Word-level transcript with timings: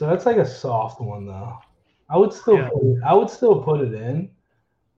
that's 0.00 0.26
like 0.26 0.36
a 0.36 0.46
soft 0.46 1.00
one 1.00 1.26
though. 1.26 1.58
I 2.08 2.16
would 2.18 2.32
still 2.32 2.56
Yeah. 2.58 2.68
put 2.68 2.82
it, 2.82 2.98
I 3.04 3.14
would 3.14 3.30
still 3.30 3.62
put 3.62 3.80
it 3.80 3.94
in, 3.94 4.30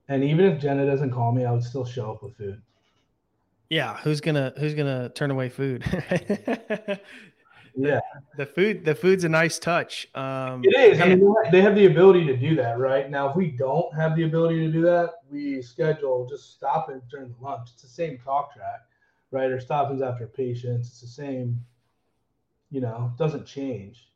and 0.07 0.23
even 0.23 0.45
if 0.45 0.59
Jenna 0.59 0.85
doesn't 0.85 1.11
call 1.11 1.31
me, 1.31 1.45
I 1.45 1.51
would 1.51 1.63
still 1.63 1.85
show 1.85 2.11
up 2.11 2.23
with 2.23 2.35
food. 2.35 2.61
Yeah, 3.69 3.97
who's 3.97 4.21
gonna 4.21 4.53
who's 4.57 4.73
gonna 4.73 5.09
turn 5.09 5.31
away 5.31 5.49
food? 5.49 5.83
Yeah, 7.79 7.99
the 8.37 8.45
food 8.47 8.83
the 8.85 8.95
food's 8.95 9.23
a 9.23 9.29
nice 9.29 9.59
touch. 9.59 10.07
Um, 10.15 10.63
it 10.63 10.75
is. 10.93 10.99
I 10.99 11.09
mean, 11.09 11.35
they 11.51 11.61
have- 11.61 11.75
the 11.75 11.85
ability 11.85 12.25
to 12.25 12.35
do 12.35 12.55
that, 12.55 12.79
right? 12.79 13.07
Now, 13.07 13.29
if 13.29 13.35
we 13.35 13.51
don't 13.51 13.93
have 13.93 14.15
the 14.15 14.23
ability 14.23 14.65
to 14.65 14.71
do 14.71 14.81
that, 14.81 15.11
we 15.29 15.61
schedule 15.61 16.25
just 16.27 16.53
stop-ins 16.55 17.03
during 17.11 17.29
the 17.29 17.35
lunch. 17.39 17.69
It's 17.73 17.83
the 17.83 17.87
same 17.87 18.17
talk 18.17 18.51
track, 18.51 18.79
right? 19.29 19.51
Or 19.51 19.59
stop-ins 19.59 20.01
after 20.01 20.25
patients. 20.25 20.87
It's 20.87 21.01
the 21.01 21.07
same. 21.07 21.59
You 22.71 22.81
know, 22.81 23.13
doesn't 23.19 23.45
change. 23.45 24.07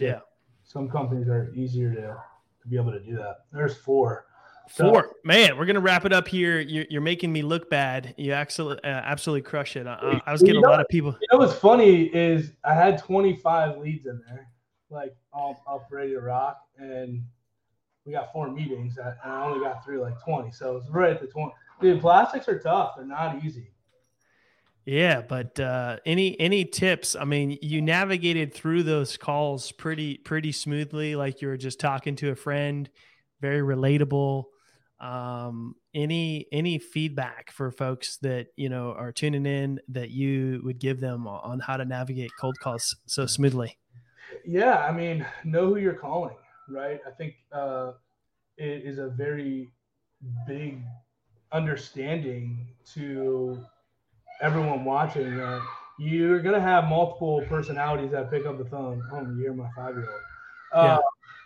Yeah, 0.00 0.20
Some 0.64 0.88
companies 0.88 1.28
are 1.28 1.52
easier 1.54 1.94
to 1.94 2.16
to 2.62 2.68
be 2.68 2.76
able 2.76 2.92
to 2.92 3.00
do 3.00 3.16
that. 3.16 3.36
There's 3.52 3.76
four. 3.76 4.26
So- 4.72 4.88
four 4.90 5.16
man. 5.24 5.58
We're 5.58 5.66
gonna 5.66 5.80
wrap 5.80 6.04
it 6.04 6.12
up 6.12 6.28
here. 6.28 6.60
You're, 6.60 6.84
you're 6.90 7.00
making 7.00 7.32
me 7.32 7.42
look 7.42 7.68
bad. 7.70 8.14
You 8.16 8.32
absolutely 8.34 8.84
uh, 8.84 8.88
absolutely 8.88 9.42
crush 9.42 9.76
it. 9.76 9.86
I, 9.86 9.94
I- 9.94 10.22
I 10.26 10.32
was 10.32 10.42
You 10.42 10.48
getting 10.48 10.64
a 10.64 10.68
lot 10.68 10.80
of 10.80 10.88
people. 10.88 11.16
You 11.20 11.26
know 11.32 11.38
what's 11.38 11.54
funny 11.58 12.04
is 12.04 12.52
I 12.64 12.74
had 12.74 12.98
25 12.98 13.78
leads 13.78 14.06
in 14.06 14.20
there, 14.28 14.48
like 14.90 15.14
all 15.32 15.60
up 15.68 15.88
ready 15.90 16.10
to 16.12 16.20
rock, 16.20 16.58
and 16.78 17.22
we 18.04 18.12
got 18.12 18.32
four 18.32 18.50
meetings, 18.50 18.96
and 18.98 19.14
I 19.24 19.44
only 19.44 19.60
got 19.60 19.84
through 19.84 20.02
like 20.02 20.22
20. 20.22 20.52
So 20.52 20.76
it's 20.76 20.88
right 20.88 21.10
at 21.10 21.20
the 21.20 21.26
20. 21.26 21.52
Dude, 21.80 22.00
plastics 22.00 22.46
are 22.48 22.58
tough. 22.58 22.94
They're 22.96 23.06
not 23.06 23.42
easy. 23.44 23.72
Yeah, 24.90 25.20
but 25.22 25.60
uh, 25.60 25.98
any 26.04 26.38
any 26.40 26.64
tips? 26.64 27.14
I 27.14 27.24
mean, 27.24 27.56
you 27.62 27.80
navigated 27.80 28.52
through 28.52 28.82
those 28.82 29.16
calls 29.16 29.70
pretty 29.70 30.16
pretty 30.16 30.50
smoothly, 30.50 31.14
like 31.14 31.40
you 31.40 31.46
were 31.46 31.56
just 31.56 31.78
talking 31.78 32.16
to 32.16 32.30
a 32.30 32.34
friend, 32.34 32.90
very 33.40 33.60
relatable. 33.60 34.46
Um, 34.98 35.76
any 35.94 36.48
any 36.50 36.80
feedback 36.80 37.52
for 37.52 37.70
folks 37.70 38.16
that 38.22 38.48
you 38.56 38.68
know 38.68 38.90
are 38.90 39.12
tuning 39.12 39.46
in 39.46 39.78
that 39.90 40.10
you 40.10 40.60
would 40.64 40.80
give 40.80 40.98
them 40.98 41.28
on 41.28 41.60
how 41.60 41.76
to 41.76 41.84
navigate 41.84 42.32
cold 42.40 42.58
calls 42.58 42.96
so 43.06 43.26
smoothly? 43.26 43.78
Yeah, 44.44 44.78
I 44.78 44.90
mean, 44.90 45.24
know 45.44 45.68
who 45.68 45.76
you're 45.76 45.94
calling, 45.94 46.36
right? 46.68 46.98
I 47.06 47.12
think 47.12 47.34
uh, 47.52 47.92
it 48.56 48.82
is 48.84 48.98
a 48.98 49.08
very 49.08 49.70
big 50.48 50.82
understanding 51.52 52.66
to 52.94 53.64
everyone 54.40 54.84
watching 54.84 55.36
that 55.36 55.60
you're 55.98 56.40
gonna 56.40 56.60
have 56.60 56.84
multiple 56.84 57.42
personalities 57.48 58.10
that 58.12 58.30
pick 58.30 58.46
up 58.46 58.58
the 58.58 58.64
phone. 58.64 59.02
Oh, 59.12 59.26
you're 59.38 59.52
my 59.54 59.68
five 59.76 59.94
year 59.94 60.08
old. 60.10 60.20
Uh, 60.72 60.86
Yeah. 60.86 60.98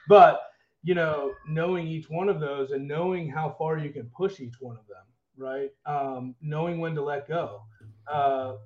But 0.08 0.40
you 0.82 0.94
know, 0.94 1.34
knowing 1.48 1.86
each 1.86 2.10
one 2.10 2.28
of 2.28 2.40
those 2.40 2.70
and 2.70 2.86
knowing 2.86 3.28
how 3.28 3.50
far 3.58 3.78
you 3.78 3.90
can 3.90 4.10
push 4.16 4.40
each 4.40 4.60
one 4.60 4.76
of 4.76 4.86
them, 4.86 5.04
right? 5.36 5.70
Um, 5.86 6.34
knowing 6.42 6.78
when 6.78 6.94
to 6.94 7.02
let 7.02 7.26
go. 7.26 7.62
Uh, 8.10 8.56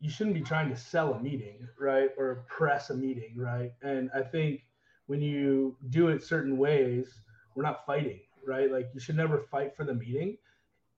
you 0.00 0.10
shouldn't 0.10 0.34
be 0.34 0.40
trying 0.42 0.68
to 0.68 0.76
sell 0.76 1.14
a 1.14 1.20
meeting, 1.20 1.66
right? 1.78 2.10
Or 2.18 2.44
press 2.48 2.90
a 2.90 2.94
meeting, 2.94 3.34
right? 3.36 3.72
And 3.82 4.10
I 4.14 4.22
think 4.22 4.60
when 5.06 5.20
you 5.20 5.76
do 5.90 6.08
it 6.08 6.22
certain 6.22 6.58
ways, 6.58 7.20
we're 7.54 7.62
not 7.62 7.86
fighting, 7.86 8.20
right? 8.46 8.70
Like 8.70 8.90
you 8.94 9.00
should 9.00 9.16
never 9.16 9.38
fight 9.50 9.74
for 9.76 9.84
the 9.84 9.94
meeting, 9.94 10.36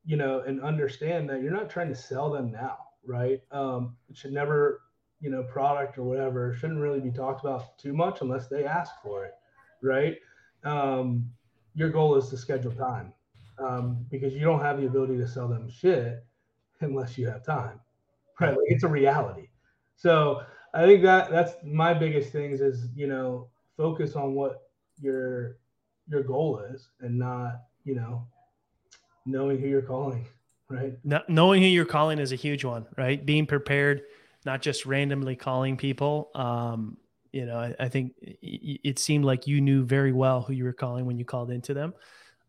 you 0.08 0.16
know, 0.16 0.40
and 0.40 0.62
understand 0.62 1.28
that 1.28 1.42
you're 1.42 1.52
not 1.52 1.68
trying 1.68 1.90
to 1.90 1.94
sell 1.94 2.30
them 2.30 2.50
now, 2.50 2.78
right? 3.06 3.42
Um, 3.52 3.94
it 4.08 4.16
should 4.16 4.32
never, 4.32 4.80
you 5.20 5.28
know, 5.28 5.42
product 5.42 5.98
or 5.98 6.02
whatever 6.04 6.54
shouldn't 6.54 6.80
really 6.80 6.98
be 6.98 7.10
talked 7.10 7.44
about 7.44 7.78
too 7.78 7.92
much 7.92 8.22
unless 8.22 8.48
they 8.48 8.64
ask 8.64 8.90
for 9.02 9.26
it, 9.26 9.34
right? 9.82 10.16
Um, 10.64 11.30
your 11.74 11.90
goal 11.90 12.16
is 12.16 12.30
to 12.30 12.38
schedule 12.38 12.72
time 12.72 13.12
um, 13.58 14.06
because 14.10 14.32
you 14.32 14.40
don't 14.40 14.62
have 14.62 14.80
the 14.80 14.86
ability 14.86 15.18
to 15.18 15.28
sell 15.28 15.46
them 15.46 15.68
shit 15.68 16.24
unless 16.80 17.18
you 17.18 17.26
have 17.26 17.44
time 17.44 17.78
right 18.40 18.50
like 18.50 18.66
it's 18.66 18.84
a 18.84 18.88
reality 18.88 19.48
so 19.96 20.42
i 20.72 20.84
think 20.86 21.02
that 21.02 21.28
that's 21.28 21.54
my 21.64 21.92
biggest 21.92 22.30
things 22.30 22.60
is 22.60 22.86
you 22.94 23.08
know 23.08 23.48
focus 23.76 24.14
on 24.14 24.34
what 24.34 24.70
your 25.00 25.56
your 26.08 26.22
goal 26.22 26.60
is 26.72 26.88
and 27.00 27.18
not 27.18 27.62
you 27.84 27.96
know 27.96 28.24
knowing 29.30 29.58
who 29.58 29.68
you're 29.68 29.82
calling 29.82 30.26
right 30.68 30.94
Kn- 31.06 31.22
knowing 31.28 31.62
who 31.62 31.68
you're 31.68 31.84
calling 31.84 32.18
is 32.18 32.32
a 32.32 32.36
huge 32.36 32.64
one, 32.64 32.86
right? 32.96 33.24
Being 33.24 33.46
prepared, 33.46 34.02
not 34.44 34.62
just 34.62 34.86
randomly 34.86 35.36
calling 35.36 35.76
people. 35.76 36.30
Um, 36.34 36.98
you 37.32 37.46
know, 37.46 37.58
I, 37.58 37.74
I 37.78 37.88
think 37.88 38.14
it, 38.20 38.80
it 38.84 38.98
seemed 38.98 39.24
like 39.24 39.46
you 39.46 39.60
knew 39.60 39.84
very 39.84 40.12
well 40.12 40.42
who 40.42 40.52
you 40.52 40.64
were 40.64 40.72
calling 40.72 41.06
when 41.06 41.18
you 41.18 41.24
called 41.24 41.50
into 41.50 41.74
them, 41.74 41.94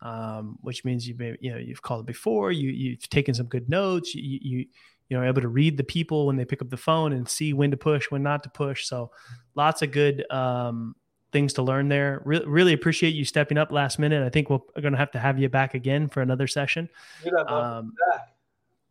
um, 0.02 0.58
which 0.62 0.86
means 0.86 1.08
you 1.08 1.16
may, 1.18 1.36
you 1.40 1.52
know 1.52 1.58
you've 1.58 1.82
called 1.82 2.06
before. 2.06 2.52
You 2.52 2.70
you've 2.70 3.08
taken 3.10 3.34
some 3.34 3.48
good 3.48 3.70
notes. 3.70 4.16
You 4.16 4.40
you 4.42 4.66
you 5.10 5.18
know 5.18 5.24
able 5.24 5.42
to 5.42 5.48
read 5.48 5.78
the 5.78 5.84
people 5.84 6.28
when 6.28 6.36
they 6.36 6.46
pick 6.46 6.62
up 6.62 6.70
the 6.70 6.78
phone 6.78 7.14
and 7.14 7.28
see 7.28 7.54
when 7.54 7.72
to 7.72 7.78
push, 7.78 8.10
when 8.12 8.24
not 8.24 8.44
to 8.44 8.50
push. 8.50 8.86
So 8.86 9.12
lots 9.56 9.82
of 9.82 9.92
good 9.92 10.30
um, 10.32 10.96
things 11.32 11.54
to 11.54 11.62
learn 11.62 11.90
there. 11.90 12.22
Re- 12.26 12.44
really 12.46 12.74
appreciate 12.74 13.14
you 13.14 13.24
stepping 13.26 13.58
up 13.58 13.72
last 13.72 14.00
minute. 14.00 14.24
I 14.26 14.30
think 14.30 14.50
we're 14.50 14.60
going 14.82 14.94
to 14.94 14.98
have 14.98 15.12
to 15.12 15.20
have 15.20 15.38
you 15.40 15.50
back 15.50 15.74
again 15.74 16.08
for 16.10 16.22
another 16.22 16.48
session. 16.48 16.90
Dude, 17.24 17.34
I'd 17.34 17.38
love 17.38 17.48
to 17.48 17.54
Um, 17.80 17.86
be 17.90 17.96
back. 18.12 18.28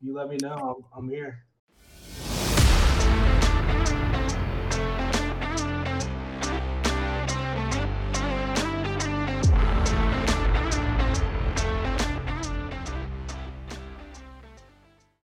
you 0.00 0.15
let 0.15 0.28
me 0.28 0.37
know 0.41 0.77
i'm, 0.94 1.04
I'm 1.04 1.09
here 1.10 1.44